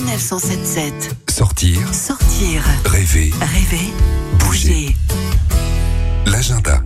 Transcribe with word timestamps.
Sanef 0.00 0.20
177. 0.22 1.10
Sortir, 1.28 1.76
Sortir, 1.92 2.62
rêver, 2.86 3.32
rêver, 3.38 3.92
Bouger. 4.38 4.68
bouger. 4.70 4.96
l'agenda. 6.24 6.82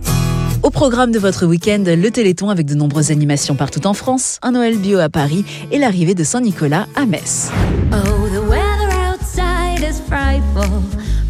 Au 0.63 0.69
programme 0.69 1.13
de 1.13 1.19
votre 1.19 1.45
week-end, 1.45 1.83
le 1.87 2.09
Téléthon 2.11 2.49
avec 2.49 2.65
de 2.65 2.75
nombreuses 2.75 3.11
animations 3.11 3.55
partout 3.55 3.87
en 3.87 3.93
France, 3.93 4.37
un 4.41 4.51
Noël 4.51 4.77
bio 4.77 4.99
à 4.99 5.07
Paris 5.07 5.45
et 5.71 5.79
l'arrivée 5.79 6.13
de 6.13 6.25
Saint-Nicolas 6.25 6.87
à 6.97 7.05
Metz. 7.05 7.51
Oh, 7.93 8.27
the 8.27 8.41
weather 8.49 8.89
outside 9.09 9.79
is 9.79 10.01
frightful, 10.09 10.81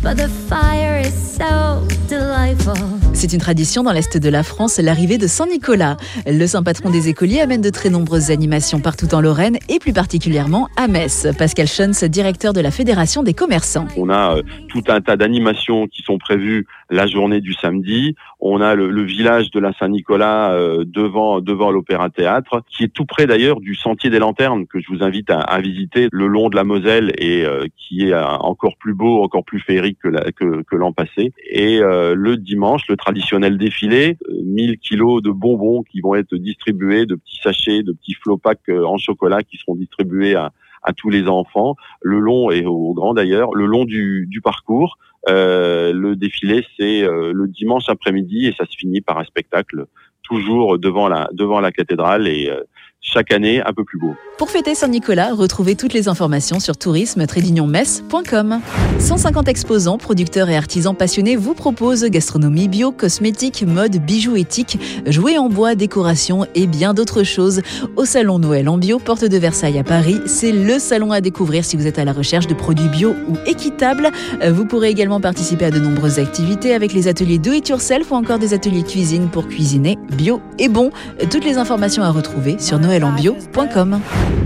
but 0.06 0.18
the 0.18 0.30
fire 0.48 1.02
is 1.02 1.12
so 1.12 1.82
delightful. 2.08 2.76
C'est 3.14 3.34
une 3.34 3.40
tradition 3.40 3.82
dans 3.82 3.92
l'Est 3.92 4.18
de 4.18 4.30
la 4.30 4.44
France, 4.44 4.78
l'arrivée 4.78 5.18
de 5.18 5.26
Saint-Nicolas. 5.26 5.98
Le 6.28 6.46
saint 6.46 6.62
patron 6.62 6.92
des 6.92 7.10
écoliers 7.10 7.40
amène 7.40 7.62
de 7.62 7.72
très 7.72 7.90
nombreuses 7.90 8.30
animations 8.30 8.82
partout 8.82 9.16
en 9.16 9.22
Lorraine 9.22 9.58
et 9.68 9.80
plus 9.80 9.94
particulièrement 9.94 10.68
à 10.78 10.88
Metz. 10.88 11.28
Pascal 11.36 11.68
Schoens, 11.68 12.08
directeur 12.08 12.54
de 12.54 12.62
la 12.62 12.70
Fédération 12.70 13.24
des 13.24 13.34
commerçants. 13.34 13.88
On 13.98 14.10
a 14.10 14.36
euh, 14.36 14.44
tout 14.68 14.84
un 14.90 15.02
tas 15.02 15.18
d'animations 15.18 15.88
qui 15.88 16.04
sont 16.04 16.20
prévues 16.20 16.68
la 16.90 17.08
journée 17.08 17.42
du 17.42 17.54
samedi. 17.54 18.16
On 18.40 18.62
a 18.62 18.76
le, 18.76 18.90
le 18.92 19.04
village 19.04 19.50
de 19.52 19.60
la 19.60 19.74
Saint-Nicolas 19.74 20.54
euh, 20.54 20.84
devant 20.86 21.42
devant 21.42 21.72
l'Opéra 21.72 22.10
Théâtre, 22.10 22.62
qui 22.70 22.84
est 22.84 22.94
tout 22.94 23.06
près 23.06 23.26
d'ailleurs 23.26 23.60
du 23.60 23.76
Sentier 23.76 24.10
des 24.10 24.20
Lanternes 24.20 24.68
que 24.68 24.80
je 24.80 24.88
vous 24.92 25.04
invite 25.04 25.30
à, 25.32 25.40
à 25.40 25.62
visiter 25.62 26.08
le 26.12 26.28
long 26.28 26.50
de 26.50 26.56
la 26.56 26.64
Moselle 26.64 27.12
et 27.18 27.44
euh, 27.46 27.66
qui 27.78 28.10
est 28.10 28.14
euh, 28.14 28.26
encore 28.26 28.76
plus 28.78 28.94
beau, 28.94 29.24
encore 29.24 29.44
plus 29.46 29.60
féerique 29.60 30.00
que 30.02 30.10
la- 30.10 30.32
que, 30.32 30.62
que 30.64 30.76
l'an 30.76 30.94
passé. 30.94 31.34
Et 31.50 31.80
euh, 31.82 32.14
le 32.16 32.38
dimanche, 32.38 32.84
le 32.88 32.98
traditionnel 32.98 33.58
défilé, 33.58 34.18
euh, 34.30 34.34
1000 34.44 34.78
kilos 34.80 35.22
de 35.24 35.32
bonbons 35.32 35.84
qui 35.84 36.02
vont 36.02 36.16
être 36.16 36.36
distribués, 36.36 37.06
de 37.06 37.16
petits 37.16 37.40
sachets, 37.42 37.84
de 37.84 37.94
petits 37.94 38.16
flopacs 38.16 38.60
euh, 38.70 38.84
en 38.86 38.98
chocolat 38.98 39.42
qui 39.44 39.58
seront 39.58 39.76
distribués 39.76 40.36
à 40.36 40.52
à 40.86 40.94
tous 40.94 41.10
les 41.10 41.28
enfants, 41.28 41.76
le 42.02 42.20
long 42.20 42.52
et 42.52 42.66
au 42.66 42.94
grand 42.94 43.14
d'ailleurs, 43.14 43.54
le 43.54 43.66
long 43.66 43.86
du, 43.86 44.28
du 44.30 44.42
parcours. 44.42 44.98
Euh, 45.28 45.92
le 45.92 46.16
défilé, 46.16 46.64
c'est 46.78 47.04
euh, 47.04 47.34
le 47.34 47.48
dimanche 47.48 47.90
après-midi 47.90 48.46
et 48.46 48.54
ça 48.54 48.66
se 48.66 48.78
finit 48.78 49.02
par 49.02 49.18
un 49.18 49.24
spectacle 49.24 49.86
toujours 50.22 50.78
devant 50.78 51.08
la 51.08 51.30
devant 51.34 51.60
la 51.60 51.72
cathédrale 51.72 52.28
et 52.28 52.50
euh, 52.50 52.62
chaque 53.06 53.32
année 53.32 53.62
un 53.66 53.72
peu 53.72 53.84
plus 53.84 54.00
beau. 54.00 54.16
Pour 54.38 54.50
fêter 54.50 54.76
Saint-Nicolas, 54.76 55.34
retrouvez 55.34 55.76
toutes 55.76 55.94
les 55.94 56.10
informations 56.10 56.60
sur 56.60 56.76
tourisme-metz.com. 56.76 58.60
150 59.00 59.48
exposants, 59.48 59.98
producteurs 59.98 60.50
et 60.50 60.58
artisans 60.58 60.94
passionnés 60.96 61.38
vous 61.38 61.54
proposent 61.54 62.04
gastronomie 62.04 62.68
bio, 62.68 62.92
cosmétiques, 62.92 63.64
mode, 63.66 63.98
bijoux 63.98 64.36
éthiques, 64.36 64.78
jouets 65.06 65.38
en 65.38 65.48
bois, 65.48 65.76
décoration 65.76 66.46
et 66.56 66.68
bien 66.68 66.94
d'autres 66.94 67.24
choses 67.24 67.62
au 67.96 68.04
salon 68.04 68.40
Noël 68.40 68.68
en 68.68 68.78
bio, 68.78 69.00
porte 69.00 69.24
de 69.24 69.38
Versailles 69.38 69.80
à 69.80 69.84
Paris. 69.84 70.20
C'est 70.26 70.52
le 70.52 70.80
salon 70.80 71.12
à 71.12 71.22
découvrir 71.22 71.64
si 71.64 71.78
vous 71.78 71.88
êtes 71.88 72.00
à 72.00 72.04
la 72.06 72.12
recherche 72.12 72.48
de 72.48 72.54
produits 72.56 72.90
bio 72.90 73.12
ou 73.30 73.38
équitables. 73.46 74.10
Euh, 74.42 74.52
Vous 74.52 74.66
pourrez 74.66 74.90
également 74.90 75.22
participer 75.22 75.66
à 75.66 75.72
de 75.72 75.80
nombreuses 75.80 76.20
activités 76.20 76.74
avec 76.74 76.92
les 76.92 77.08
ateliers 77.08 77.38
Do 77.38 77.54
It 77.54 77.70
Yourself 77.70 78.12
ou 78.12 78.16
encore 78.16 78.40
des 78.40 78.54
ateliers 78.54 78.84
cuisine 78.84 79.30
pour 79.30 79.48
cuisiner 79.48 79.98
bio 80.18 80.42
et 80.60 80.68
bon. 80.68 80.90
Toutes 81.32 81.46
les 81.46 81.58
informations 81.58 82.04
à 82.04 82.10
retrouver 82.10 82.58
sur 82.60 82.80
noelambiot.com 83.00 84.45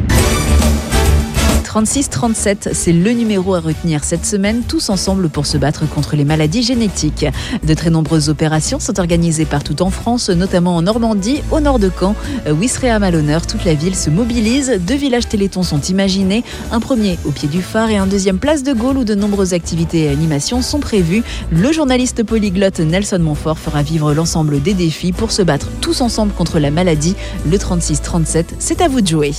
noëlenbio.com. 1.70 1.70
3637, 1.70 2.70
c'est 2.74 2.92
le 2.92 3.12
numéro 3.12 3.54
à 3.54 3.60
retenir 3.60 4.04
cette 4.04 4.26
semaine, 4.26 4.64
tous 4.68 4.90
ensemble 4.90 5.30
pour 5.30 5.46
se 5.46 5.56
battre 5.56 5.88
contre 5.88 6.16
les 6.16 6.26
maladies 6.26 6.64
génétiques. 6.64 7.28
De 7.64 7.74
très 7.76 7.92
nombreuses 7.92 8.28
opérations 8.28 8.80
sont 8.80 9.00
organisées 9.00 9.46
partout 9.46 9.84
en 9.84 9.92
France, 9.92 10.32
notamment 10.32 10.76
en 10.76 10.82
Normandie, 10.82 11.44
au 11.52 11.60
nord 11.60 11.78
de 11.78 11.92
Caen. 12.00 12.16
Ouistreham 12.50 13.04
à 13.04 13.12
l'honneur, 13.12 13.46
toute 13.46 13.66
la 13.66 13.76
ville 13.76 13.96
se 13.96 14.10
mobilise. 14.10 14.80
Deux 14.80 14.96
villages 14.96 15.28
télétons 15.28 15.62
sont 15.62 15.80
imaginés. 15.82 16.44
Un 16.72 16.80
premier 16.80 17.20
au 17.24 17.30
pied 17.30 17.48
du 17.48 17.62
phare 17.62 17.92
et 17.92 17.98
un 17.98 18.08
deuxième 18.08 18.40
place 18.40 18.64
de 18.64 18.74
Gaulle 18.74 18.98
où 18.98 19.04
de 19.04 19.14
nombreuses 19.14 19.54
activités 19.54 20.06
et 20.06 20.10
animations 20.10 20.64
sont 20.64 20.80
prévues. 20.80 21.24
Le 21.52 21.72
journaliste 21.72 22.24
polyglotte 22.24 22.80
Nelson 22.80 23.20
Montfort 23.20 23.60
fera 23.60 23.84
vivre 23.84 24.16
l'ensemble 24.16 24.60
des 24.60 24.74
défis 24.74 25.12
pour 25.12 25.32
se 25.32 25.44
battre 25.44 25.68
tous 25.82 26.02
ensemble 26.02 26.34
contre 26.34 26.58
la 26.58 26.72
maladie. 26.72 27.16
Le 27.46 27.58
36-37, 27.58 28.46
c'est 28.58 28.82
à 28.82 28.88
vous 28.88 29.02
de 29.02 29.08
jouer. 29.08 29.34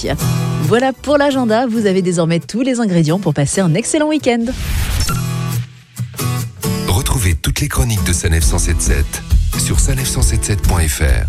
Voilà 0.71 0.93
pour 0.93 1.19
l'agenda, 1.19 1.67
vous 1.67 1.87
avez 1.87 2.01
désormais 2.01 2.39
tous 2.39 2.61
les 2.61 2.79
ingrédients 2.79 3.19
pour 3.19 3.35
passer 3.35 3.61
un 3.61 3.75
excellent 3.75 4.07
week-end. 4.07 4.45
Retrouvez 6.87 7.35
toutes 7.35 7.61
les 7.61 7.67
chroniques 7.67 8.05
de 8.05 8.13
Sanef 8.13 8.45
177 8.45 9.05
sur 9.59 9.79
sanef177.fr. 9.79 11.27